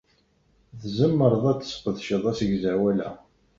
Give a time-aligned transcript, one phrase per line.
[0.81, 3.09] Tzemreḍ ad tesqedceḍ asegzawal-a.